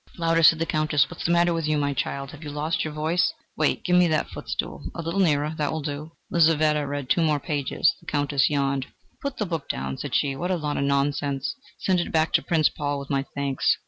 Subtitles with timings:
[0.17, 1.07] "Louder," said the Countess.
[1.07, 2.31] "What is the matter with you, my child?
[2.31, 3.31] Have you lost your voice?
[3.55, 7.39] Wait give me that footstool a little nearer that will do." Lizaveta read two more
[7.39, 7.93] pages.
[7.99, 8.87] The Countess yawned.
[9.21, 11.53] "Put the book down," said she: "what a lot of nonsense!
[11.77, 13.77] Send it back to Prince Paul with my thanks...